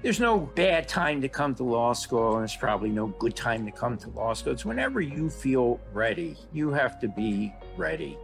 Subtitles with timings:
[0.00, 3.66] There's no bad time to come to law school, and there's probably no good time
[3.66, 4.52] to come to law school.
[4.52, 6.36] It's whenever you feel ready.
[6.52, 8.16] You have to be ready.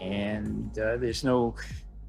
[0.00, 1.56] And uh, there's no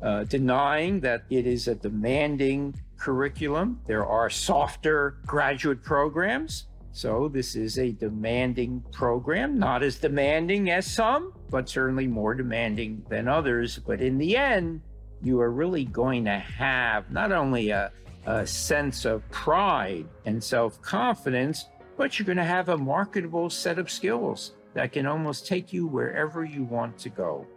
[0.04, 3.82] uh, denying that it is a demanding curriculum.
[3.88, 6.66] There are softer graduate programs.
[6.92, 13.04] So, this is a demanding program, not as demanding as some, but certainly more demanding
[13.10, 13.80] than others.
[13.80, 14.82] But in the end,
[15.24, 17.92] you are really going to have not only a
[18.28, 23.80] a sense of pride and self confidence, but you're going to have a marketable set
[23.80, 27.48] of skills that can almost take you wherever you want to go.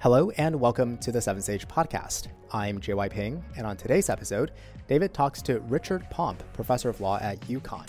[0.00, 2.26] Hello, and welcome to the 7Sage Podcast.
[2.52, 4.50] I'm JY Ping, and on today's episode,
[4.88, 7.86] David talks to Richard Pomp, professor of law at UConn.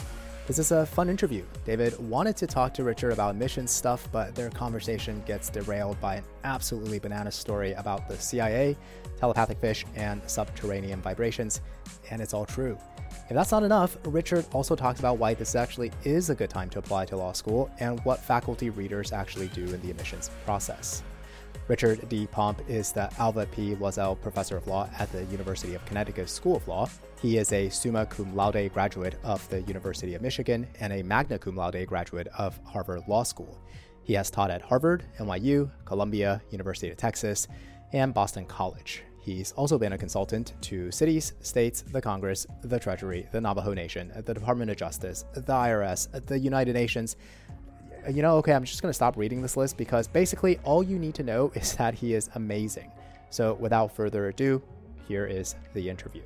[0.50, 1.46] This is a fun interview.
[1.64, 6.16] David wanted to talk to Richard about mission stuff, but their conversation gets derailed by
[6.16, 8.76] an absolutely bananas story about the CIA,
[9.20, 11.62] telepathic fish, and subterranean vibrations.
[12.10, 12.80] And it's all true.
[13.30, 16.72] If that's not enough, Richard also talks about why this actually is a good time
[16.72, 21.04] to apply to law school and what faculty readers actually do in the admissions process.
[21.68, 22.28] Richard D.
[22.28, 23.76] Pomp is the Alva P.
[23.76, 26.90] Loiselle Professor of Law at the University of Connecticut School of Law.
[27.22, 31.38] He is a summa cum laude graduate of the University of Michigan and a magna
[31.38, 33.60] cum laude graduate of Harvard Law School.
[34.04, 37.48] He has taught at Harvard, NYU, Columbia, University of Texas,
[37.94, 39.04] and Boston College.
[39.22, 44.12] He's also been a consultant to cities, states, the Congress, the Treasury, the Navajo Nation,
[44.26, 47.16] the Department of Justice, the IRS, the United Nations,
[48.08, 50.98] you know, okay, I'm just going to stop reading this list because basically all you
[50.98, 52.92] need to know is that he is amazing.
[53.30, 54.62] So without further ado,
[55.08, 56.24] here is the interview.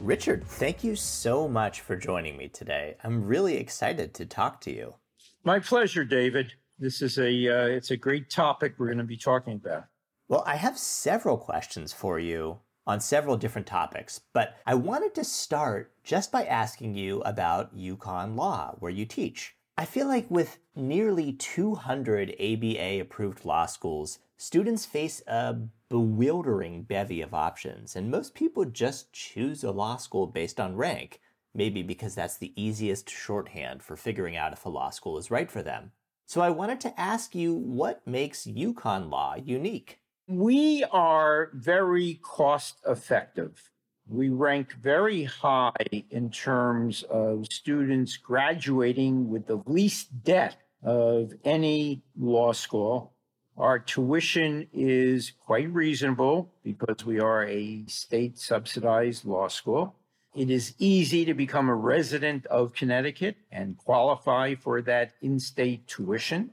[0.00, 2.96] Richard, thank you so much for joining me today.
[3.04, 4.96] I'm really excited to talk to you.
[5.44, 6.52] My pleasure, David.
[6.78, 9.84] This is a uh, it's a great topic we're going to be talking about.
[10.26, 15.24] Well, I have several questions for you on several different topics, but I wanted to
[15.24, 19.54] start just by asking you about UConn Law, where you teach.
[19.78, 25.56] I feel like with nearly 200 ABA approved law schools, students face a
[25.88, 31.20] bewildering bevy of options, and most people just choose a law school based on rank,
[31.54, 35.50] maybe because that's the easiest shorthand for figuring out if a law school is right
[35.50, 35.92] for them.
[36.26, 40.01] So I wanted to ask you what makes UConn Law unique?
[40.38, 43.70] We are very cost effective.
[44.08, 52.02] We rank very high in terms of students graduating with the least debt of any
[52.18, 53.12] law school.
[53.58, 59.96] Our tuition is quite reasonable because we are a state subsidized law school.
[60.34, 65.86] It is easy to become a resident of Connecticut and qualify for that in state
[65.86, 66.52] tuition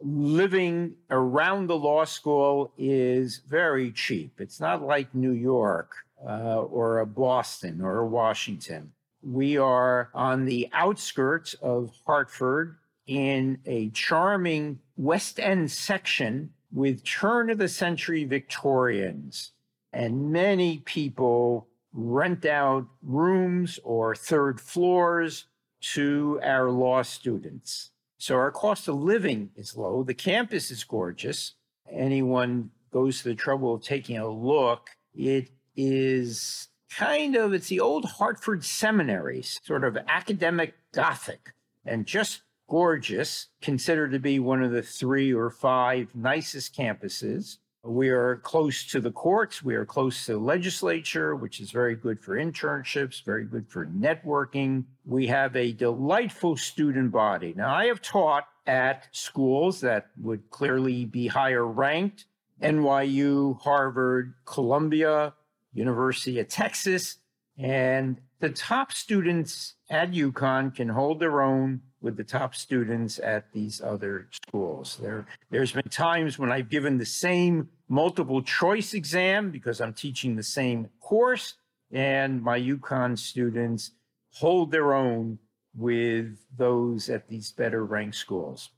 [0.00, 4.40] living around the law school is very cheap.
[4.40, 5.92] It's not like New York
[6.26, 8.92] uh, or a Boston or a Washington.
[9.22, 17.50] We are on the outskirts of Hartford in a charming West End section with turn
[17.50, 19.52] of the century Victorians.
[19.92, 25.46] And many people rent out rooms or third floors
[25.80, 27.90] to our law students.
[28.18, 30.02] So our cost of living is low.
[30.02, 31.54] The campus is gorgeous.
[31.90, 34.90] Anyone goes to the trouble of taking a look.
[35.14, 41.52] It is kind of, it's the old Hartford seminaries, sort of academic Gothic
[41.84, 47.58] and just gorgeous, considered to be one of the three or five nicest campuses.
[47.86, 49.62] We are close to the courts.
[49.62, 53.86] We are close to the legislature, which is very good for internships, very good for
[53.86, 54.84] networking.
[55.04, 57.54] We have a delightful student body.
[57.56, 62.24] Now, I have taught at schools that would clearly be higher ranked
[62.62, 65.34] NYU, Harvard, Columbia,
[65.72, 67.18] University of Texas.
[67.58, 73.52] And the top students at UConn can hold their own with the top students at
[73.52, 74.98] these other schools.
[75.00, 80.36] There, there's been times when I've given the same multiple choice exam because I'm teaching
[80.36, 81.54] the same course,
[81.92, 83.92] and my UConn students
[84.32, 85.38] hold their own
[85.74, 88.70] with those at these better ranked schools.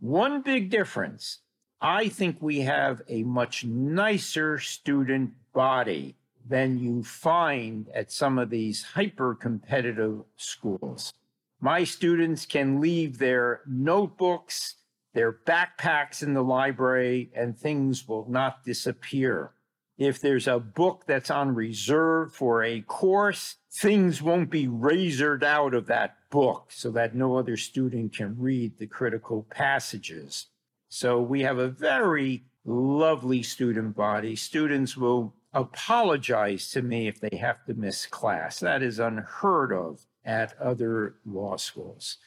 [0.00, 1.38] One big difference
[1.82, 8.50] I think we have a much nicer student body than you find at some of
[8.50, 11.14] these hyper competitive schools
[11.60, 14.76] my students can leave their notebooks,
[15.12, 19.52] their backpacks in the library, and things will not disappear.
[19.98, 25.74] If there's a book that's on reserve for a course, things won't be razored out
[25.74, 30.46] of that book so that no other student can read the critical passages.
[30.88, 34.36] So we have a very lovely student body.
[34.36, 38.60] Students will apologize to me if they have to miss class.
[38.60, 42.18] That is unheard of at other law schools.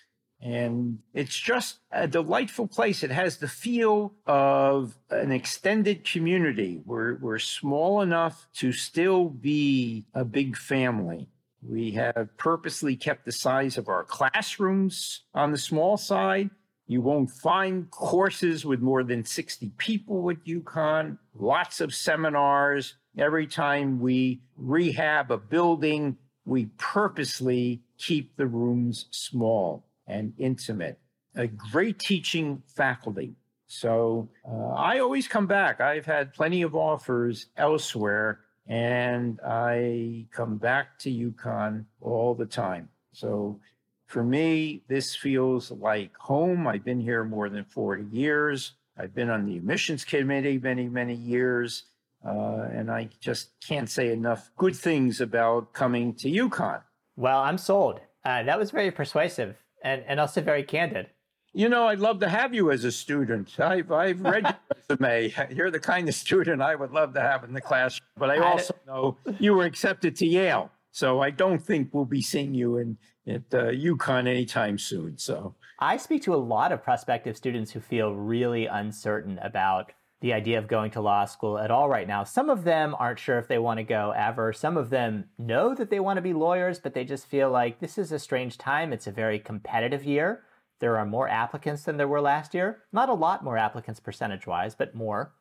[0.43, 3.01] And it's just a delightful place.
[3.01, 6.81] It has the feel of an extended community.
[6.85, 11.29] We're, we're small enough to still be a big family.
[11.61, 16.49] We have purposely kept the size of our classrooms on the small side.
[16.87, 22.95] You won't find courses with more than 60 people at UConn, lots of seminars.
[23.17, 30.99] Every time we rehab a building, we purposely keep the rooms small and intimate.
[31.35, 33.35] A great teaching faculty.
[33.67, 35.81] So uh, I always come back.
[35.81, 42.89] I've had plenty of offers elsewhere, and I come back to UConn all the time.
[43.13, 43.59] So
[44.07, 46.67] for me, this feels like home.
[46.67, 48.73] I've been here more than 40 years.
[48.95, 51.85] I've been on the admissions committee many, many years.
[52.23, 56.81] Uh, and I just can't say enough good things about coming to UConn.
[57.17, 58.01] Well, I'm sold.
[58.23, 61.07] Uh, that was very persuasive and, and also very candid.
[61.55, 63.59] You know, I'd love to have you as a student.
[63.59, 65.33] I've, I've read your resume.
[65.55, 67.99] You're the kind of student I would love to have in the class.
[68.17, 70.71] But I also know you were accepted to Yale.
[70.91, 72.97] So I don't think we'll be seeing you in
[73.27, 75.17] at uh, UConn anytime soon.
[75.17, 79.91] So I speak to a lot of prospective students who feel really uncertain about
[80.23, 82.23] the idea of going to law school at all right now.
[82.23, 84.53] Some of them aren't sure if they want to go ever.
[84.53, 87.81] Some of them know that they want to be lawyers, but they just feel like
[87.81, 88.93] this is a strange time.
[88.93, 90.43] It's a very competitive year.
[90.79, 92.83] There are more applicants than there were last year.
[92.93, 95.33] Not a lot more applicants percentage wise, but more.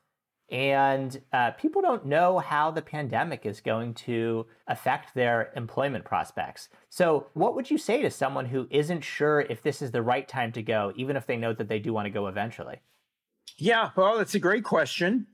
[0.50, 6.68] And uh, people don't know how the pandemic is going to affect their employment prospects.
[6.90, 10.26] So, what would you say to someone who isn't sure if this is the right
[10.26, 12.80] time to go, even if they know that they do want to go eventually?
[13.56, 15.26] Yeah, well, that's a great question.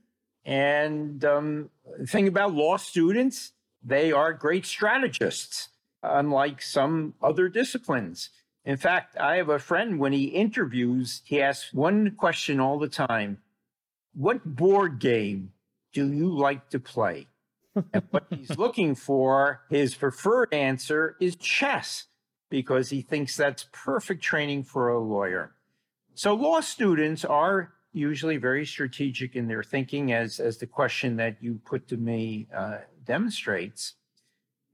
[0.45, 1.69] And um,
[1.99, 3.51] the thing about law students,
[3.83, 5.69] they are great strategists,
[6.03, 8.29] unlike some other disciplines.
[8.65, 12.89] In fact, I have a friend, when he interviews, he asks one question all the
[12.89, 13.39] time
[14.13, 15.53] What board game
[15.93, 17.27] do you like to play?
[17.93, 22.05] and what he's looking for, his preferred answer is chess,
[22.49, 25.55] because he thinks that's perfect training for a lawyer.
[26.13, 31.37] So, law students are usually very strategic in their thinking, as, as the question that
[31.41, 33.95] you put to me uh, demonstrates.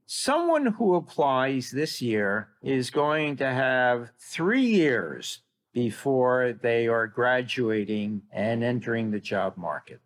[0.06, 5.40] Someone who applies this year is going to have three years
[5.72, 10.00] before they are graduating and entering the job market.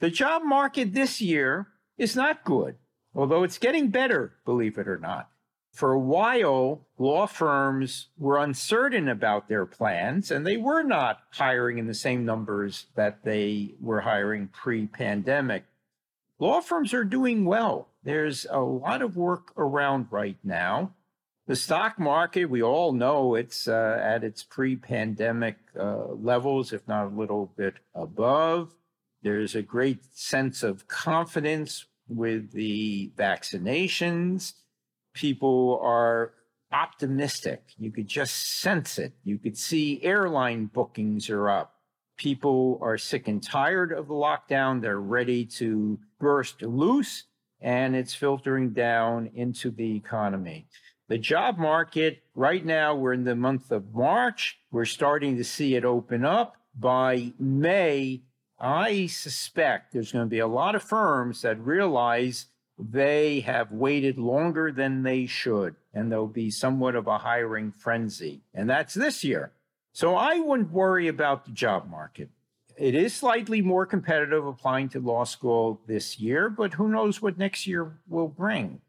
[0.00, 2.76] The job market this year is not good,
[3.14, 5.28] although it's getting better, believe it or not.
[5.72, 11.78] For a while, law firms were uncertain about their plans and they were not hiring
[11.78, 15.64] in the same numbers that they were hiring pre pandemic.
[16.38, 17.88] Law firms are doing well.
[18.04, 20.92] There's a lot of work around right now.
[21.46, 26.86] The stock market, we all know it's uh, at its pre pandemic uh, levels, if
[26.86, 28.74] not a little bit above.
[29.22, 34.54] There's a great sense of confidence with the vaccinations
[35.14, 36.32] people are
[36.72, 37.62] optimistic.
[37.78, 39.12] You could just sense it.
[39.24, 41.74] You could see airline bookings are up.
[42.16, 44.80] People are sick and tired of the lockdown.
[44.80, 47.24] They're ready to burst loose,
[47.60, 50.66] and it's filtering down into the economy.
[51.08, 54.58] The job market, right now, we're in the month of March.
[54.70, 56.56] We're starting to see it open up.
[56.74, 58.22] By May,
[58.58, 62.46] I suspect there's going to be a lot of firms that realize
[62.90, 68.42] they have waited longer than they should, and there'll be somewhat of a hiring frenzy.
[68.54, 69.52] And that's this year.
[69.92, 72.30] So I wouldn't worry about the job market.
[72.78, 77.38] It is slightly more competitive applying to law school this year, but who knows what
[77.38, 78.80] next year will bring.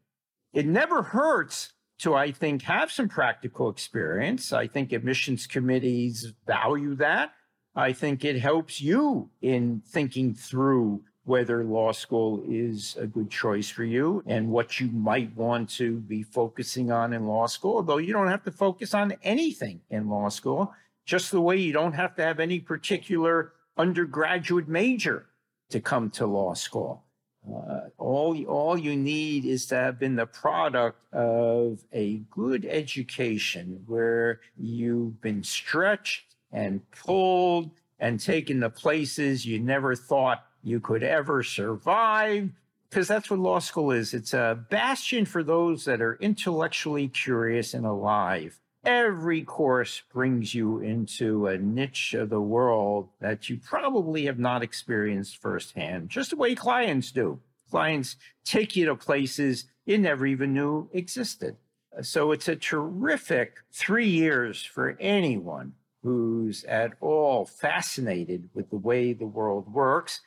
[0.52, 4.52] It never hurts to, I think, have some practical experience.
[4.52, 7.32] I think admissions committees value that.
[7.76, 13.68] I think it helps you in thinking through whether law school is a good choice
[13.68, 17.98] for you and what you might want to be focusing on in law school, although
[17.98, 20.72] you don't have to focus on anything in law school,
[21.06, 25.26] just the way you don't have to have any particular undergraduate major
[25.70, 27.02] to come to law school.
[27.46, 33.82] Uh, all, all you need is to have been the product of a good education
[33.86, 41.02] where you've been stretched and pulled and taken to places you never thought you could
[41.02, 42.50] ever survive,
[42.88, 44.14] because that's what law school is.
[44.14, 48.58] It's a bastion for those that are intellectually curious and alive.
[48.84, 54.62] every course brings you into a niche of the world that you probably have not
[54.62, 57.40] experienced firsthand, just the way clients do.
[57.70, 61.56] Clients take you to places you never even knew existed.
[62.02, 69.12] So it's a terrific three years for anyone who's at all fascinated with the way
[69.12, 70.20] the world works.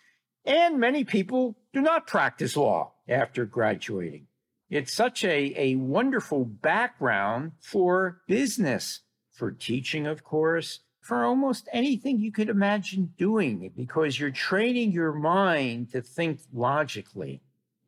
[0.47, 4.27] And many people do not practice law after graduating.
[4.69, 9.01] It's such a, a wonderful background for business,
[9.33, 15.11] for teaching, of course, for almost anything you could imagine doing, because you're training your
[15.11, 17.41] mind to think logically.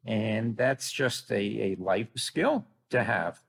[0.06, 3.40] And that's just a, a life skill to have.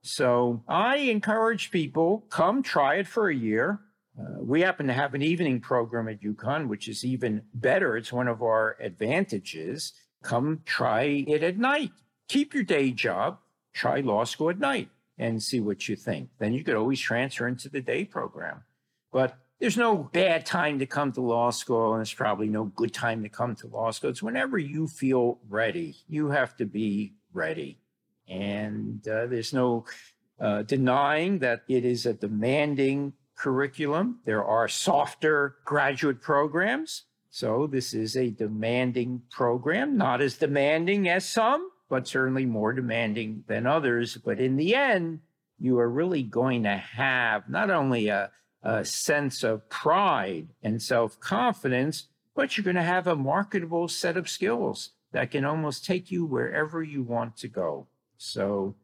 [0.00, 3.80] So I encourage people come try it for a year.
[4.18, 7.96] Uh, we happen to have an evening program at UConn, which is even better.
[7.96, 9.92] It's one of our advantages.
[10.22, 11.90] Come try it at night.
[12.28, 13.38] Keep your day job,
[13.72, 16.30] try law school at night and see what you think.
[16.38, 18.62] Then you could always transfer into the day program.
[19.12, 22.92] But there's no bad time to come to law school, and there's probably no good
[22.92, 24.10] time to come to law school.
[24.10, 25.96] It's whenever you feel ready.
[26.08, 27.78] You have to be ready.
[28.28, 29.84] And uh, there's no
[30.40, 34.20] uh, denying that it is a demanding curriculum.
[34.24, 37.04] There are softer graduate programs.
[37.30, 43.44] So this is a demanding program, not as demanding as some, but certainly more demanding
[43.48, 44.16] than others.
[44.16, 45.20] But in the end,
[45.58, 48.30] you are really going to have not only a,
[48.62, 54.16] a sense of pride and self confidence, but you're going to have a marketable set
[54.16, 57.86] of skills that can almost take you wherever you want to go.
[58.16, 58.74] So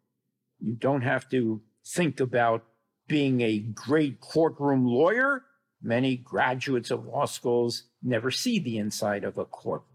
[0.61, 2.65] you don't have to think about
[3.11, 5.43] being a great courtroom lawyer.
[5.83, 9.87] Many graduates of law schools never see the inside of a courtroom.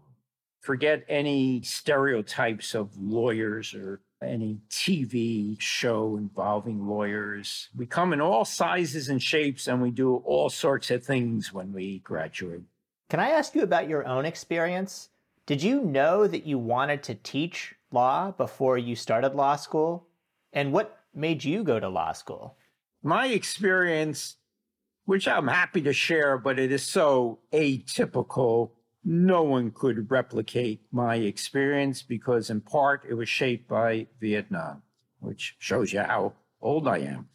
[0.60, 7.70] Forget any stereotypes of lawyers or any TV show involving lawyers.
[7.74, 11.72] We come in all sizes and shapes and we do all sorts of things when
[11.72, 12.64] we graduate.
[13.08, 15.08] Can I ask you about your own experience?
[15.46, 20.06] Did you know that you wanted to teach law before you started law school?
[20.52, 22.58] And what made you go to law school?
[23.06, 24.34] My experience,
[25.04, 28.72] which I'm happy to share, but it is so atypical,
[29.04, 34.82] no one could replicate my experience because, in part, it was shaped by Vietnam,
[35.20, 37.28] which shows you how old I am.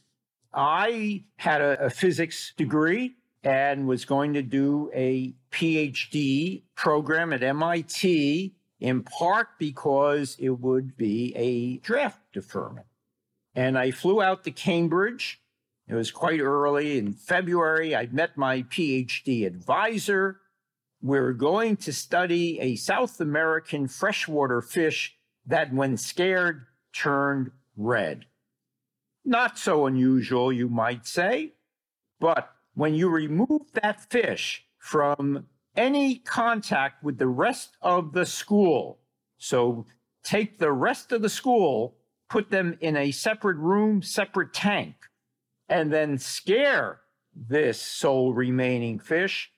[0.54, 7.44] I had a, a physics degree and was going to do a PhD program at
[7.44, 12.88] MIT in part because it would be a draft deferment.
[13.56, 15.41] And I flew out to Cambridge.
[15.92, 17.94] It was quite early in February.
[17.94, 20.40] I met my PhD advisor.
[21.02, 28.24] We we're going to study a South American freshwater fish that, when scared, turned red.
[29.26, 31.56] Not so unusual, you might say,
[32.22, 35.46] but when you remove that fish from
[35.76, 39.00] any contact with the rest of the school.
[39.38, 39.86] So
[40.24, 41.98] take the rest of the school,
[42.30, 44.96] put them in a separate room, separate tank,
[45.72, 47.00] and then scare
[47.34, 49.52] this sole remaining fish.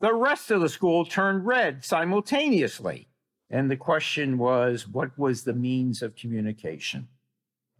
[0.00, 3.08] The rest of the school turned red simultaneously.
[3.50, 7.08] And the question was, what was the means of communication?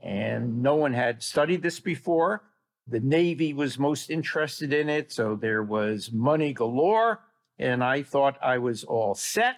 [0.02, 2.42] And no one had studied this before.
[2.86, 7.20] The Navy was most interested in it, so there was money galore
[7.58, 9.56] and I thought I was all set.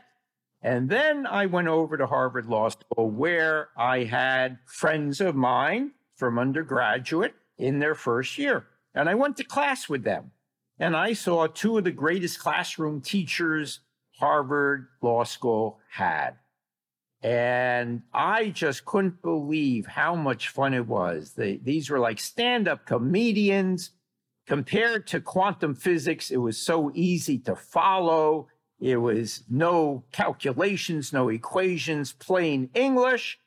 [0.61, 5.93] And then I went over to Harvard Law School, where I had friends of mine
[6.17, 8.66] from undergraduate in their first year.
[8.95, 10.33] And I went to class with them.
[10.78, 13.81] And I saw two of the greatest classroom teachers
[14.19, 16.33] Harvard Law School had.
[17.23, 21.33] And I just couldn't believe how much fun it was.
[21.33, 23.90] They, these were like stand up comedians
[24.47, 28.49] Compared to quantum physics, it was so easy to follow.
[28.81, 33.38] It was no calculations, no equations, plain English.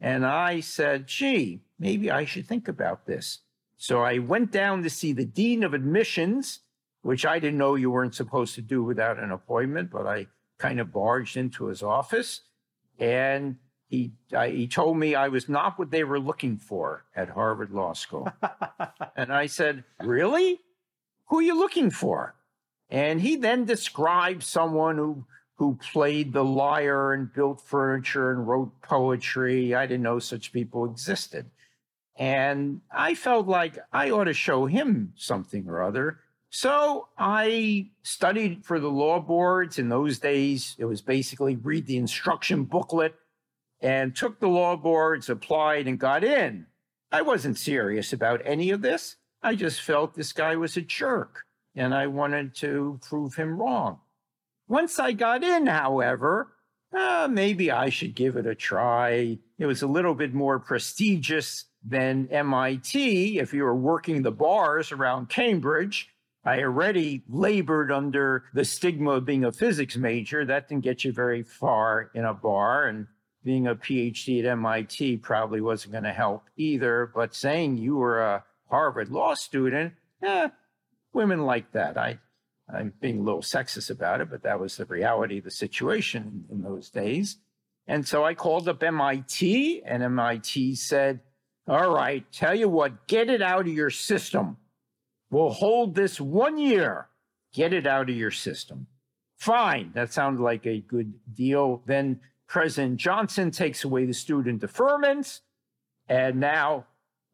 [0.00, 3.40] And I said, gee, maybe I should think about this.
[3.78, 6.60] So I went down to see the dean of admissions,
[7.02, 10.26] which I didn't know you weren't supposed to do without an appointment, but I
[10.58, 12.42] kind of barged into his office.
[12.98, 13.56] And
[13.86, 17.70] he I, he told me I was not what they were looking for at Harvard
[17.70, 18.28] Law School.
[19.16, 20.58] and I said, "Really?
[21.28, 22.34] Who are you looking for?"
[22.90, 28.82] And he then described someone who who played the lyre and built furniture and wrote
[28.82, 29.74] poetry.
[29.74, 31.50] I didn't know such people existed.
[32.18, 36.18] And I felt like I ought to show him something or other.
[36.50, 39.78] So I studied for the law boards.
[39.78, 43.14] In those days, it was basically read the instruction booklet
[43.80, 46.66] and took the law boards, applied, and got in.
[47.12, 49.16] I wasn't serious about any of this.
[49.42, 51.44] I just felt this guy was a jerk
[51.76, 54.00] and I wanted to prove him wrong.
[54.66, 56.52] Once I got in, however,
[56.92, 59.38] uh, maybe I should give it a try.
[59.58, 64.92] It was a little bit more prestigious than MIT if you were working the bars
[64.92, 66.08] around Cambridge.
[66.44, 70.44] I already labored under the stigma of being a physics major.
[70.44, 72.86] That didn't get you very far in a bar.
[72.86, 73.06] And
[73.44, 77.10] being a PhD at MIT probably wasn't going to help either.
[77.14, 80.48] But saying you were a Harvard law student, eh,
[81.12, 81.96] women like that.
[81.96, 82.18] I
[82.72, 86.44] I'm being a little sexist about it, but that was the reality of the situation
[86.50, 87.38] in those days.
[87.86, 91.20] And so I called up MIT, and MIT said,
[91.68, 94.56] All right, tell you what, get it out of your system.
[95.30, 97.08] We'll hold this one year.
[97.52, 98.86] Get it out of your system.
[99.36, 99.92] Fine.
[99.94, 101.82] That sounded like a good deal.
[101.84, 105.40] Then President Johnson takes away the student deferments.
[106.08, 106.86] And now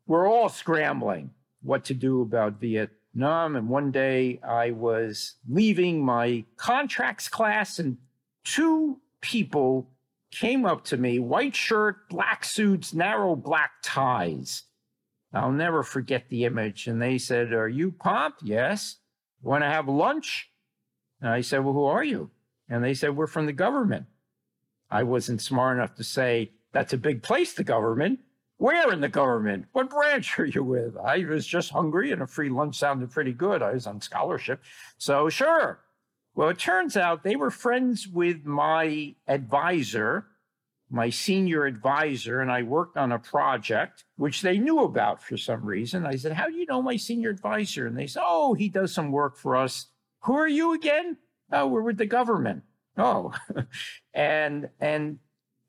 [0.06, 1.30] we're all scrambling
[1.62, 7.96] what to do about Vietnam And one day I was leaving my contracts class, and
[8.42, 9.88] two people
[10.34, 14.64] came up to me, white shirt, black suits, narrow black ties.
[15.32, 16.86] I'll never forget the image.
[16.86, 18.36] And they said, Are you Pomp?
[18.42, 18.96] Yes.
[19.42, 20.50] Want to have lunch?
[21.20, 22.30] And I said, Well, who are you?
[22.68, 24.06] And they said, We're from the government.
[24.90, 28.20] I wasn't smart enough to say, That's a big place, the government.
[28.58, 29.66] Where in the government?
[29.72, 30.96] What branch are you with?
[30.96, 33.62] I was just hungry and a free lunch sounded pretty good.
[33.62, 34.62] I was on scholarship.
[34.96, 35.80] So, sure.
[36.34, 40.26] Well, it turns out they were friends with my advisor,
[40.90, 45.64] my senior advisor, and I worked on a project which they knew about for some
[45.64, 46.04] reason.
[46.04, 47.86] I said, How do you know my senior advisor?
[47.86, 49.86] And they said, Oh, he does some work for us.
[50.22, 51.18] Who are you again?
[51.52, 52.62] Oh, we're with the government.
[52.96, 53.32] Oh.
[54.14, 55.18] and and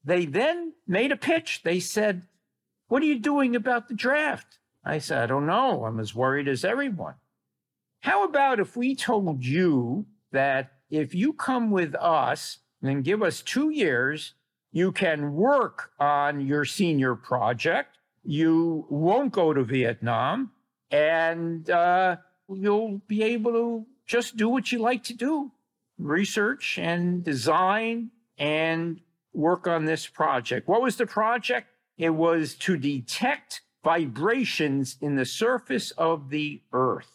[0.04, 1.62] they then made a pitch.
[1.64, 2.24] They said,
[2.88, 4.60] what are you doing about the draft?
[4.84, 5.86] I said, I don't know.
[5.86, 7.16] I'm as worried as everyone.
[8.02, 13.42] How about if we told you that if you come with us and give us
[13.42, 14.34] two years,
[14.72, 20.52] you can work on your senior project, you won't go to Vietnam,
[20.92, 22.18] and uh,
[22.50, 25.52] you'll be able to just do what you like to do
[25.98, 29.00] research and design and
[29.34, 30.68] work on this project.
[30.68, 31.68] What was the project?
[31.98, 37.15] It was to detect vibrations in the surface of the earth.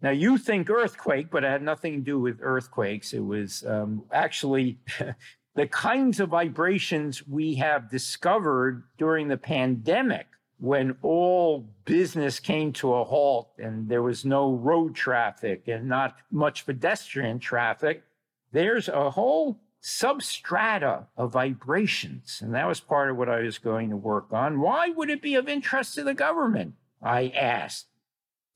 [0.00, 3.12] Now, you think earthquake, but it had nothing to do with earthquakes.
[3.12, 4.78] It was um, actually
[5.54, 10.26] the kinds of vibrations we have discovered during the pandemic
[10.60, 16.16] when all business came to a halt and there was no road traffic and not
[16.30, 18.02] much pedestrian traffic.
[18.52, 22.40] There's a whole substrata of vibrations.
[22.42, 24.60] And that was part of what I was going to work on.
[24.60, 26.74] Why would it be of interest to the government?
[27.02, 27.86] I asked.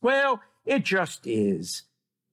[0.01, 1.85] Well, it just is.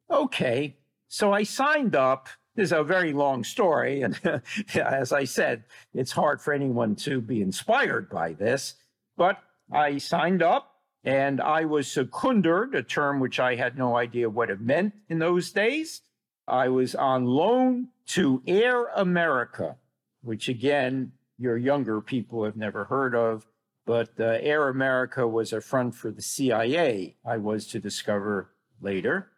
[0.10, 0.78] Okay.
[1.08, 2.30] So I signed up.
[2.56, 4.02] This is a very long story.
[4.02, 4.20] And
[4.76, 5.64] as I said,
[5.94, 8.76] it's hard for anyone to be inspired by this.
[9.18, 9.40] But
[9.72, 14.50] I signed up and I was seconded, a term which I had no idea what
[14.50, 16.02] it meant in those days.
[16.48, 19.78] I was on loan to Air America,
[20.22, 23.48] which again, your younger people have never heard of.
[23.90, 29.32] But uh, Air America was a front for the CIA, I was to discover later.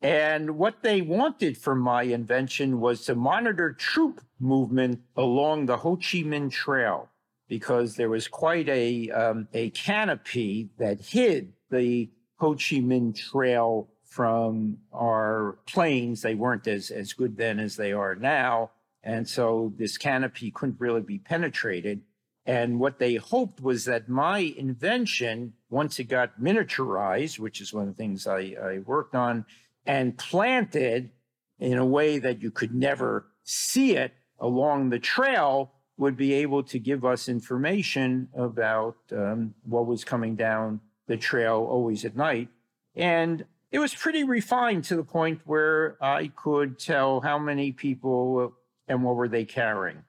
[0.00, 5.96] And what they wanted from my invention was to monitor troop movement along the Ho
[5.96, 7.08] Chi Minh Trail
[7.48, 13.88] because there was quite a, um, a canopy that hid the Ho Chi Minh Trail
[14.04, 16.22] from our planes.
[16.22, 18.70] They weren't as, as good then as they are now.
[19.02, 22.02] And so this canopy couldn't really be penetrated.
[22.48, 27.88] And what they hoped was that my invention, once it got miniaturized, which is one
[27.88, 29.44] of the things I, I worked on,
[29.84, 31.10] and planted
[31.58, 36.62] in a way that you could never see it along the trail, would be able
[36.62, 42.48] to give us information about um, what was coming down the trail always at night.
[42.96, 48.54] And it was pretty refined to the point where I could tell how many people
[48.86, 50.02] and what were they carrying.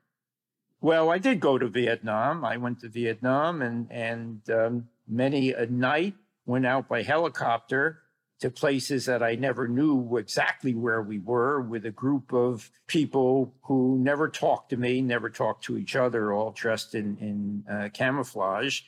[0.82, 2.46] Well, I did go to Vietnam.
[2.46, 6.16] I went to Vietnam and and um, many a night
[6.46, 8.00] went out by helicopter
[8.40, 13.54] to places that I never knew exactly where we were with a group of people
[13.64, 17.90] who never talked to me, never talked to each other, all dressed in, in uh,
[17.90, 18.82] camouflage.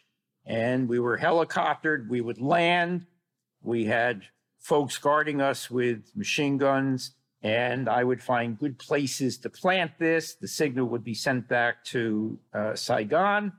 [0.46, 2.08] And we were helicoptered.
[2.10, 3.06] We would land.
[3.62, 4.24] We had
[4.58, 7.12] folks guarding us with machine guns,
[7.44, 10.36] and I would find good places to plant this.
[10.36, 13.54] The signal would be sent back to uh, Saigon,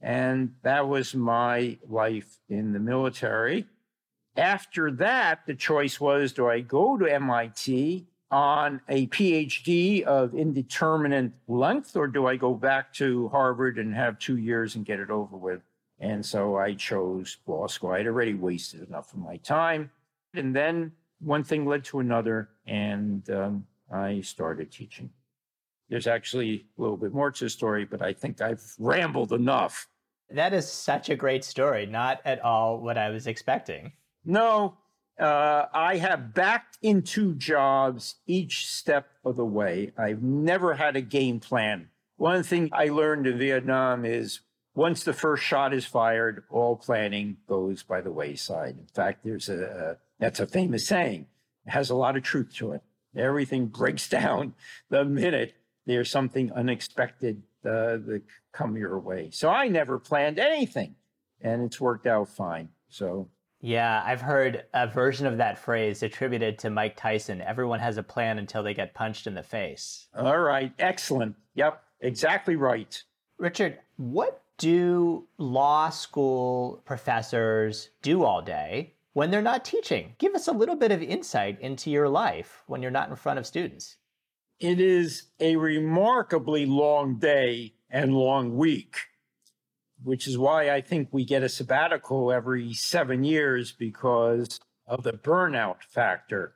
[0.00, 3.66] And that was my life in the military.
[4.36, 11.32] After that, the choice was do I go to MIT on a PhD of indeterminate
[11.48, 15.10] length, or do I go back to Harvard and have two years and get it
[15.10, 15.60] over with?
[15.98, 17.90] And so I chose law school.
[17.90, 19.90] I'd already wasted enough of my time.
[20.32, 25.10] And then one thing led to another, and um, I started teaching.
[25.88, 29.88] There's actually a little bit more to the story, but I think I've rambled enough.
[30.30, 31.86] That is such a great story.
[31.86, 33.92] Not at all what I was expecting.
[34.24, 34.76] No,
[35.18, 39.92] uh, I have backed into jobs each step of the way.
[39.98, 41.88] I've never had a game plan.
[42.16, 44.40] One thing I learned in Vietnam is
[44.74, 48.76] once the first shot is fired, all planning goes by the wayside.
[48.78, 51.26] In fact, there's a, a that's a famous saying.
[51.66, 52.82] It has a lot of truth to it.
[53.16, 54.54] Everything breaks down
[54.88, 55.54] the minute
[55.86, 59.30] there's something unexpected uh, that come your way.
[59.32, 60.94] So I never planned anything,
[61.40, 62.68] and it's worked out fine.
[62.88, 63.28] So
[63.60, 67.42] yeah, I've heard a version of that phrase attributed to Mike Tyson.
[67.42, 70.08] Everyone has a plan until they get punched in the face.
[70.16, 71.36] All right, excellent.
[71.54, 73.02] Yep, exactly right.
[73.38, 80.14] Richard, what do law school professors do all day when they're not teaching?
[80.18, 83.38] Give us a little bit of insight into your life when you're not in front
[83.38, 83.96] of students.
[84.58, 88.96] It is a remarkably long day and long week
[90.02, 95.12] which is why I think we get a sabbatical every seven years because of the
[95.12, 96.54] burnout factor.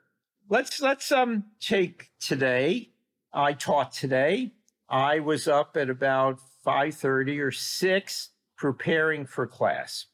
[0.49, 2.91] Let's let's um take today.
[3.33, 4.53] I taught today.
[4.89, 10.05] I was up at about 5:30 or 6 preparing for class.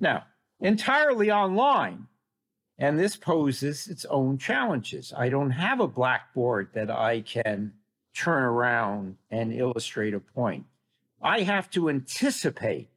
[0.00, 0.24] Now,
[0.64, 2.06] entirely online.
[2.78, 5.12] And this poses its own challenges.
[5.16, 7.74] I don't have a blackboard that I can
[8.16, 10.64] turn around and illustrate a point.
[11.22, 12.88] I have to anticipate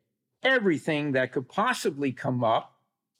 [0.44, 2.74] everything that could possibly come up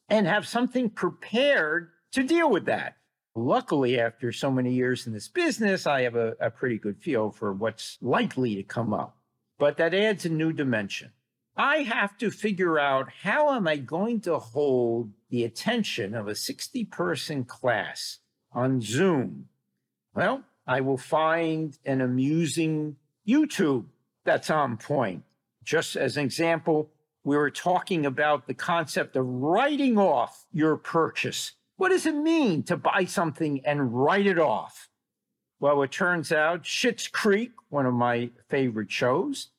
[0.10, 2.96] and have something prepared to deal with that.
[3.36, 7.30] Luckily, after so many years in this business, I have a, a, pretty good feel
[7.30, 9.18] for what's likely to come up.
[9.60, 11.12] But that adds a new dimension.
[11.58, 16.36] I have to figure out how am I going to hold the attention of a
[16.36, 18.20] 60 person class
[18.52, 19.48] on Zoom?
[20.14, 23.86] Well, I will find an amusing YouTube
[24.24, 25.24] that's on point.
[25.64, 26.92] Just as an example,
[27.24, 31.54] we were talking about the concept of writing off your purchase.
[31.78, 34.90] What does it mean to buy something and write it off?
[35.60, 39.50] Well, it turns out Schitt's Creek, one of my favorite shows,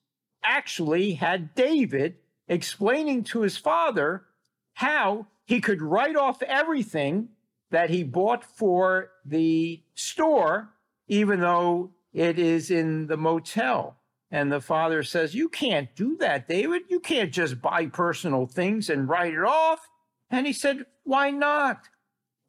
[0.49, 2.17] actually had David
[2.49, 4.25] explaining to his father
[4.73, 7.29] how he could write off everything
[7.71, 10.71] that he bought for the store,
[11.07, 13.97] even though it is in the motel.
[14.31, 16.83] And the father says, You can't do that, David.
[16.89, 19.89] You can't just buy personal things and write it off.
[20.31, 21.89] And he said, Why not?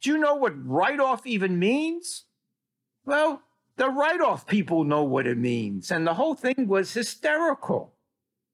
[0.01, 2.25] Do you know what write off even means?
[3.05, 3.41] Well,
[3.79, 5.89] the write off people know what it means.
[5.89, 7.93] And the whole thing was hysterical.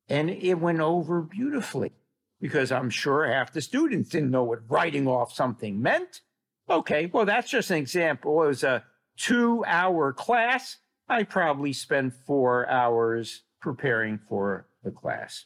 [0.07, 1.93] And it went over beautifully
[2.39, 6.21] because I'm sure half the students didn't know what writing off something meant.
[6.69, 8.43] Okay, well, that's just an example.
[8.43, 8.83] It was a
[9.17, 15.45] two hour class I probably spend four hours preparing for the class.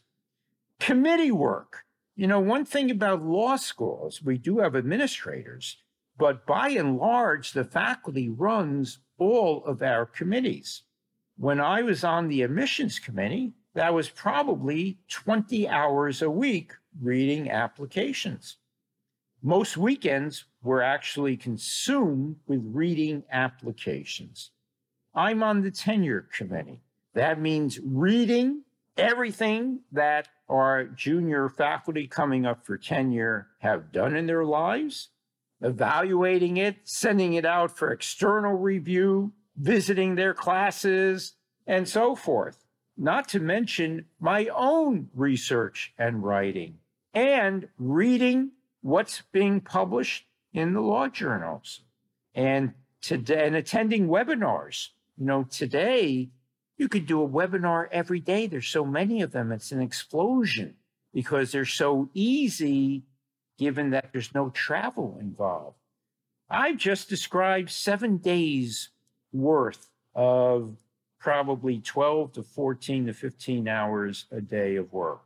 [0.80, 1.84] Committee work.
[2.16, 5.78] You know, one thing about law schools, we do have administrators,
[6.18, 10.84] but by and large, the faculty runs all of our committees.
[11.38, 17.50] When I was on the admissions committee, that was probably 20 hours a week reading
[17.50, 18.58] applications.
[19.42, 24.52] Most weekends were actually consumed with reading applications.
[25.16, 26.82] I'm on the tenure committee.
[27.14, 28.64] That means reading
[28.98, 35.10] everything that our junior faculty coming up for tenure have done in their lives,
[35.62, 41.34] evaluating it, sending it out for external review, visiting their classes,
[41.68, 42.66] and so forth.
[42.98, 46.80] Not to mention my own research and writing
[47.14, 51.82] and reading what's being published in the law journals
[52.36, 56.30] and today and attending webinars you know, today
[56.78, 58.48] you could do a webinar every day.
[58.48, 59.52] There's so many of them.
[59.52, 60.76] It's an explosion
[61.14, 63.04] because they're so easy
[63.60, 65.76] given that there's no travel involved.
[66.50, 68.90] I've just described seven days
[69.34, 70.78] worth of
[71.20, 75.22] probably 12 to 14 to 15 hours a day of work.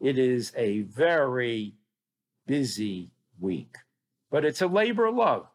[0.00, 1.74] It is a very
[2.46, 3.76] busy week,
[4.30, 5.46] but it's a labor of love.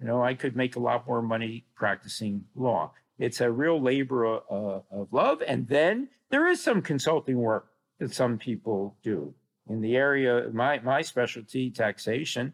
[0.00, 2.92] You know, I could make a lot more money practicing law.
[3.18, 5.42] It's a real labor of, uh, of love.
[5.46, 7.68] And then there is some consulting work
[8.00, 9.34] that some people do.
[9.68, 12.52] In the area, my, my specialty, taxation,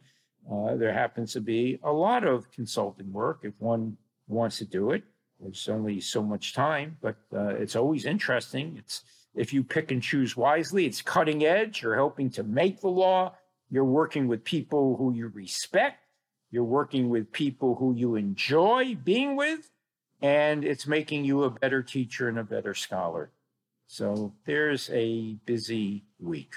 [0.50, 3.96] uh, there happens to be a lot of consulting work if one
[4.28, 5.02] wants to do it.
[5.40, 8.76] There's only so much time, but uh, it's always interesting.
[8.78, 11.82] It's if you pick and choose wisely, it's cutting edge.
[11.82, 13.34] You're helping to make the law.
[13.70, 16.02] You're working with people who you respect.
[16.50, 19.70] You're working with people who you enjoy being with,
[20.22, 23.30] and it's making you a better teacher and a better scholar.
[23.86, 26.54] So there's a busy week.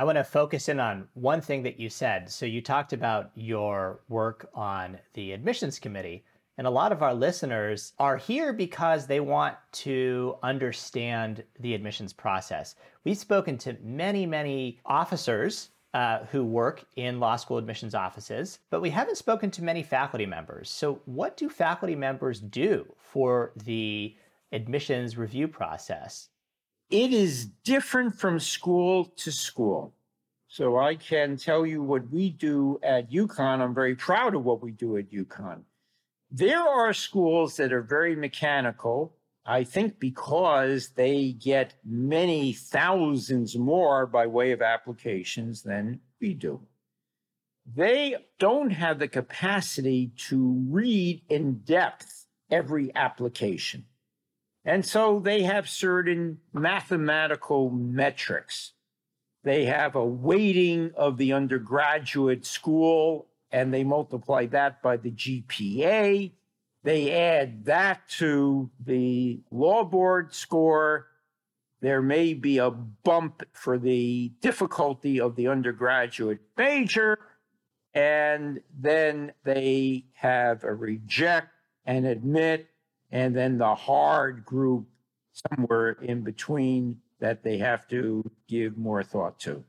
[0.00, 2.30] I want to focus in on one thing that you said.
[2.30, 6.24] So you talked about your work on the admissions committee.
[6.56, 12.14] And a lot of our listeners are here because they want to understand the admissions
[12.14, 12.76] process.
[13.04, 18.80] We've spoken to many, many officers uh, who work in law school admissions offices, but
[18.80, 20.70] we haven't spoken to many faculty members.
[20.70, 24.16] So, what do faculty members do for the
[24.50, 26.29] admissions review process?
[26.90, 29.94] It is different from school to school.
[30.48, 33.60] So, I can tell you what we do at UConn.
[33.60, 35.62] I'm very proud of what we do at UConn.
[36.32, 39.14] There are schools that are very mechanical.
[39.46, 46.60] I think because they get many thousands more by way of applications than we do.
[47.72, 53.84] They don't have the capacity to read in depth every application.
[54.64, 58.72] And so they have certain mathematical metrics.
[59.42, 66.32] They have a weighting of the undergraduate school and they multiply that by the GPA.
[66.82, 71.06] They add that to the law board score.
[71.80, 77.18] There may be a bump for the difficulty of the undergraduate major.
[77.92, 81.48] And then they have a reject
[81.84, 82.69] and admit,
[83.10, 84.86] and then the hard group
[85.32, 89.64] somewhere in between that they have to give more thought to.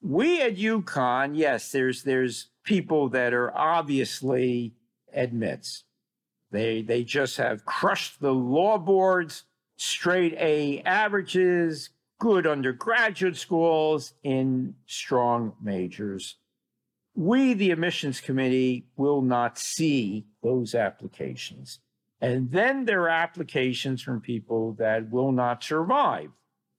[0.00, 4.74] We at UConn, yes, there's there's people that are obviously
[5.12, 5.84] admits.
[6.50, 9.44] They they just have crushed the law boards,
[9.76, 16.36] straight A averages, good undergraduate schools in strong majors.
[17.14, 21.80] We, the admissions committee, will not see those applications.
[22.20, 26.30] And then there are applications from people that will not survive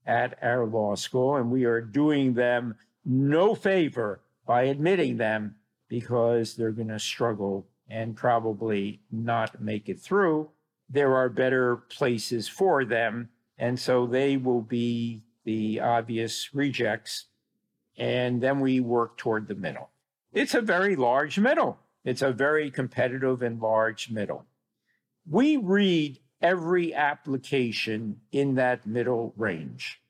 [0.06, 2.76] at our law school, and we are doing them
[3.06, 5.56] no favor by admitting them
[5.88, 10.50] because they're going to struggle and probably not make it through.
[10.90, 13.30] There are better places for them.
[13.58, 17.26] And so they will be the obvious rejects.
[17.98, 19.90] And then we work toward the middle.
[20.32, 21.80] It's a very large middle.
[22.06, 24.46] It's a very competitive and large middle.
[25.30, 30.02] We read every application in that middle range.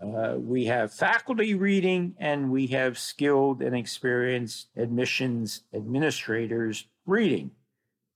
[0.00, 7.50] Uh, we have faculty reading and we have skilled and experienced admissions administrators reading.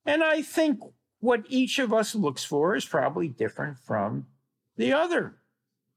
[0.05, 0.79] And I think
[1.19, 4.27] what each of us looks for is probably different from
[4.77, 5.39] the other.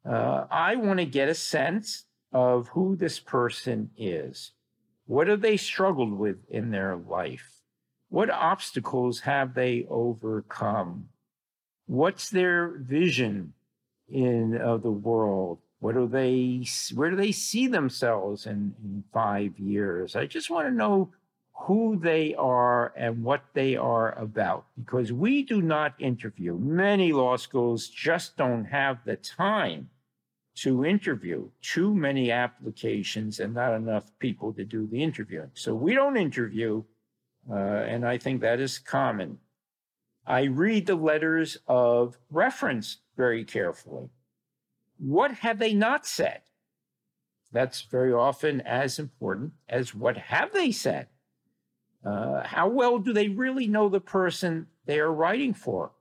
[0.03, 4.51] Uh, I want to get a sense of who this person is.
[5.05, 7.58] What have they struggled with in their life?
[8.09, 11.09] What obstacles have they overcome?
[11.85, 13.53] What's their vision
[14.07, 15.59] in uh, the world?
[15.79, 20.15] What do they, where do they see themselves in, in five years?
[20.15, 21.11] I just want to know
[21.53, 26.57] who they are and what they are about because we do not interview.
[26.57, 29.89] Many law schools just don't have the time
[30.55, 35.51] to interview too many applications and not enough people to do the interviewing.
[35.53, 36.83] So we don't interview,
[37.49, 39.39] uh, and I think that is common.
[40.25, 44.09] I read the letters of reference very carefully.
[44.97, 46.41] What have they not said?
[47.51, 51.07] That's very often as important as what have they said.
[52.05, 55.91] Uh, how well do they really know the person they are writing for?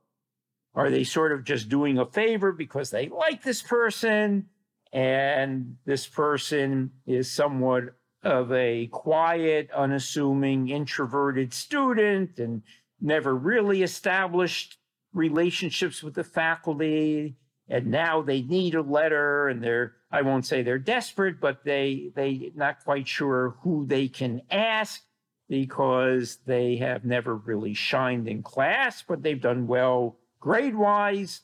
[0.75, 4.47] Are they sort of just doing a favor because they like this person
[4.93, 12.63] and this person is somewhat of a quiet, unassuming, introverted student and
[12.99, 14.77] never really established
[15.13, 17.35] relationships with the faculty?
[17.69, 22.11] and now they need a letter and they're i won't say they're desperate but they
[22.15, 25.01] they not quite sure who they can ask
[25.47, 31.41] because they have never really shined in class but they've done well grade wise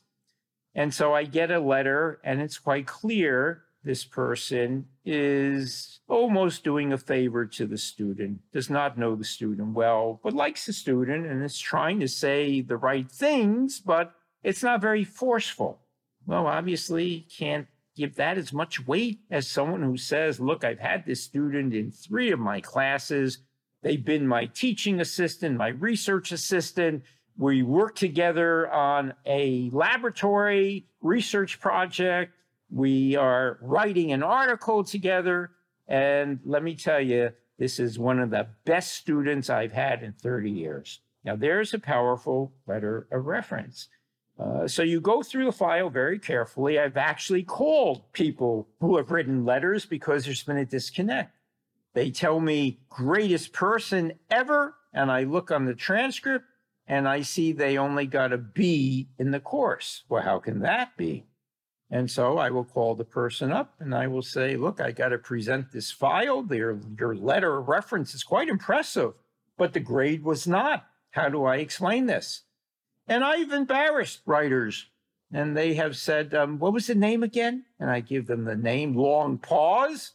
[0.73, 6.91] and so i get a letter and it's quite clear this person is almost doing
[6.91, 11.25] a favor to the student does not know the student well but likes the student
[11.25, 15.79] and is trying to say the right things but it's not very forceful
[16.25, 21.05] well, obviously can't give that as much weight as someone who says, look, I've had
[21.05, 23.39] this student in three of my classes.
[23.83, 27.03] They've been my teaching assistant, my research assistant.
[27.37, 32.33] We work together on a laboratory research project.
[32.69, 35.51] We are writing an article together.
[35.87, 40.13] And let me tell you, this is one of the best students I've had in
[40.13, 40.99] 30 years.
[41.23, 43.87] Now, there's a powerful letter of reference.
[44.37, 46.77] Uh, so you go through the file very carefully.
[46.77, 51.31] I've actually called people who have written letters because there's been a disconnect.
[51.93, 56.45] They tell me greatest person ever, and I look on the transcript
[56.87, 60.03] and I see they only got a B in the course.
[60.09, 61.25] Well, how can that be?
[61.91, 65.09] And so I will call the person up and I will say, look, I got
[65.09, 66.45] to present this file.
[66.49, 69.13] Your, your letter of reference is quite impressive,
[69.57, 70.87] but the grade was not.
[71.11, 72.41] How do I explain this?
[73.07, 74.87] And I've embarrassed writers.
[75.31, 77.65] And they have said, um, what was the name again?
[77.79, 80.11] And I give them the name, long pause.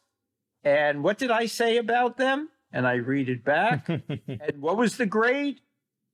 [0.64, 2.48] And what did I say about them?
[2.72, 3.88] And I read it back.
[3.88, 5.60] and what was the grade?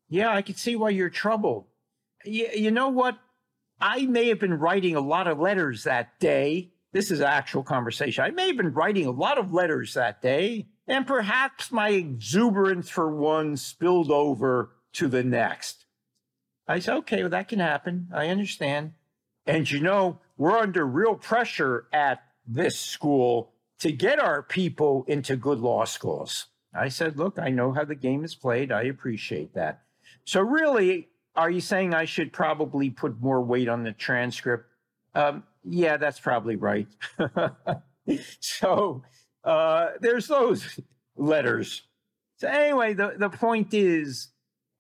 [0.09, 1.67] Yeah, I can see why you're troubled.
[2.25, 3.19] You, you know what?
[3.81, 6.71] I may have been writing a lot of letters that day.
[6.93, 8.25] This is actual conversation.
[8.25, 12.89] I may have been writing a lot of letters that day, and perhaps my exuberance
[12.89, 15.85] for one spilled over to the next.
[16.67, 18.09] I said, okay, well, that can happen.
[18.15, 18.95] I understand.
[19.47, 25.37] And you know, we're under real pressure at this school to get our people into
[25.37, 26.47] good law schools.
[26.75, 28.73] I said, look, I know how the game is played.
[28.73, 29.83] I appreciate that.
[30.25, 34.67] So, really, are you saying I should probably put more weight on the transcript?
[35.15, 36.89] Um, yeah, that's probably right.
[38.41, 39.03] so,
[39.45, 40.81] uh, there's those
[41.17, 41.83] letters.
[42.37, 44.29] So, anyway, the, the point is,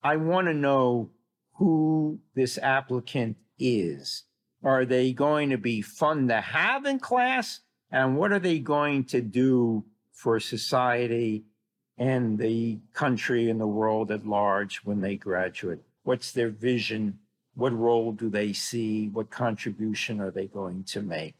[0.03, 1.11] I want to know
[1.55, 4.25] who this applicant is.
[4.62, 7.61] Are they going to be fun to have in class?
[7.90, 11.45] And what are they going to do for society
[11.99, 15.86] and the country and the world at large when they graduate?
[16.07, 17.19] What's their vision?
[17.55, 19.09] What role do they see?
[19.09, 21.37] What contribution are they going to make?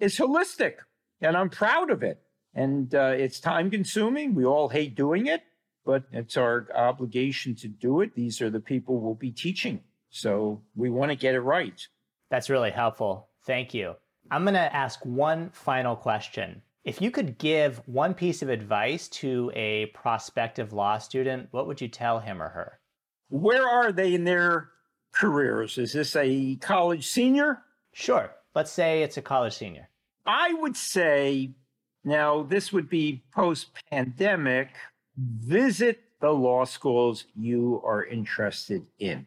[0.00, 0.74] It's holistic,
[1.20, 2.20] and I'm proud of it.
[2.54, 4.34] And uh, it's time consuming.
[4.34, 5.42] We all hate doing it
[5.84, 8.14] but it's our obligation to do it.
[8.14, 9.80] These are the people we'll be teaching.
[10.10, 11.86] So we want to get it right.
[12.30, 13.28] That's really helpful.
[13.46, 13.94] Thank you.
[14.30, 16.62] I'm going to ask one final question.
[16.84, 21.80] If you could give one piece of advice to a prospective law student, what would
[21.80, 22.78] you tell him or her?
[23.34, 24.70] Where are they in their
[25.12, 25.76] careers?
[25.76, 27.62] Is this a college senior?
[27.92, 28.30] Sure.
[28.54, 29.88] Let's say it's a college senior.
[30.24, 31.50] I would say,
[32.04, 34.68] now this would be post pandemic,
[35.18, 39.26] visit the law schools you are interested in.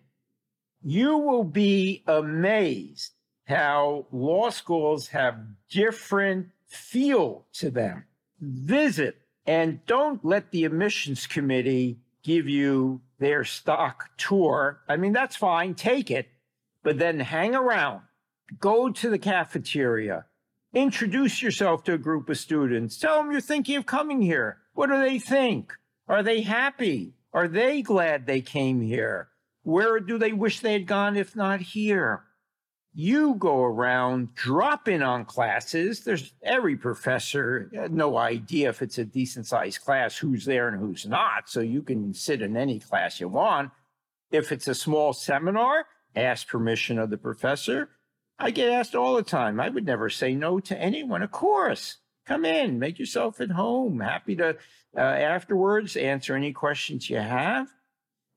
[0.81, 3.11] You will be amazed
[3.45, 5.37] how law schools have
[5.69, 8.05] different feel to them.
[8.39, 14.81] Visit and don't let the admissions committee give you their stock tour.
[14.87, 16.27] I mean, that's fine, take it,
[16.83, 18.01] but then hang around,
[18.59, 20.25] go to the cafeteria,
[20.73, 24.59] introduce yourself to a group of students, tell them you're thinking of coming here.
[24.73, 25.73] What do they think?
[26.07, 27.13] Are they happy?
[27.33, 29.29] Are they glad they came here?
[29.63, 32.23] Where do they wish they had gone if not here?
[32.93, 36.03] You go around, drop in on classes.
[36.03, 41.05] There's every professor, no idea if it's a decent sized class, who's there and who's
[41.05, 41.47] not.
[41.47, 43.71] So you can sit in any class you want.
[44.31, 47.89] If it's a small seminar, ask permission of the professor.
[48.39, 49.59] I get asked all the time.
[49.59, 51.97] I would never say no to anyone, of course.
[52.25, 53.99] Come in, make yourself at home.
[53.99, 54.57] Happy to
[54.95, 57.67] uh, afterwards answer any questions you have.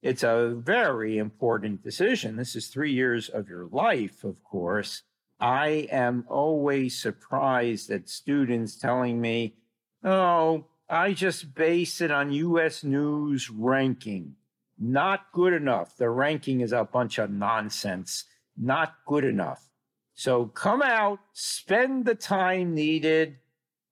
[0.03, 2.37] It's a very important decision.
[2.37, 5.03] This is three years of your life, of course.
[5.39, 9.57] I am always surprised at students telling me,
[10.03, 14.37] oh, I just base it on US News ranking.
[14.79, 15.97] Not good enough.
[15.97, 18.25] The ranking is a bunch of nonsense.
[18.57, 19.69] Not good enough.
[20.15, 23.37] So come out, spend the time needed,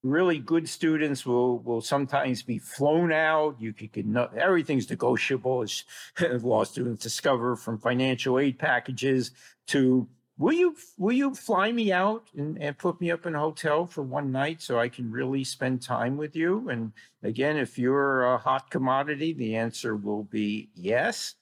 [0.02, 3.56] really good students will will sometimes be flown out.
[3.58, 5.84] You could, could no, everything's negotiable as
[6.42, 9.32] law students discover from financial aid packages
[9.68, 10.08] to
[10.38, 13.86] will you will you fly me out and, and put me up in a hotel
[13.86, 16.68] for one night so I can really spend time with you?
[16.68, 21.34] And again, if you're a hot commodity, the answer will be yes.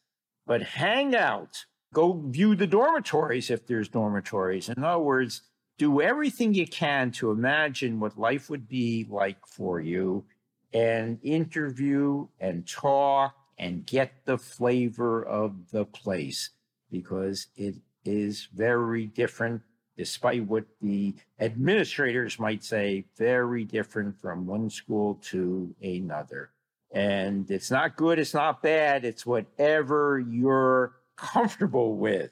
[0.47, 1.65] But hang out.
[1.93, 4.69] Go view the dormitories if there's dormitories.
[4.69, 5.43] In other words,
[5.79, 10.25] do everything you can to imagine what life would be like for you
[10.73, 16.51] and interview and talk and get the flavor of the place
[16.91, 19.63] because it is very different
[19.97, 26.51] despite what the administrators might say, very different from one school to another.
[26.93, 32.31] And it's not good, it's not bad, it's whatever you're comfortable with.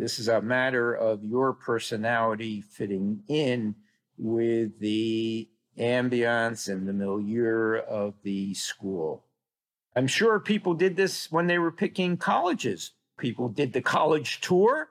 [0.00, 3.74] This is a matter of your personality fitting in
[4.16, 5.46] with the
[5.78, 9.26] ambiance and the milieu of the school.
[9.94, 12.92] I'm sure people did this when they were picking colleges.
[13.18, 14.88] People did the college tour,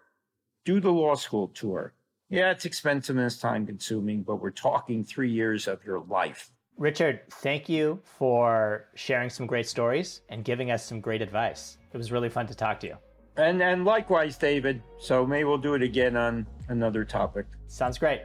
[0.64, 1.95] do the law school tour.
[2.30, 6.51] Yeah, it's expensive and it's time consuming, but we're talking three years of your life.
[6.78, 11.80] Richard, thank you for sharing some great stories and giving us some great advice.
[11.91, 12.97] It was really fun to talk to you.
[13.38, 14.82] And and likewise, David.
[15.00, 17.46] So maybe we'll do it again on another topic.
[17.68, 18.22] Sounds great.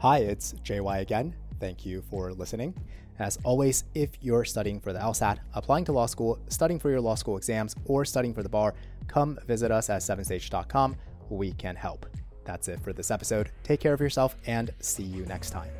[0.00, 1.34] Hi, it's JY again.
[1.58, 2.74] Thank you for listening.
[3.18, 7.00] As always, if you're studying for the LSAT, applying to law school, studying for your
[7.00, 8.74] law school exams, or studying for the bar,
[9.08, 10.96] come visit us at 7Sage.com.
[11.28, 12.06] We can help.
[12.44, 13.50] That's it for this episode.
[13.64, 15.70] Take care of yourself and see you next time.